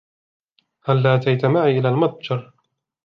[0.85, 2.53] هلا أتيت معي إلى المتجر؟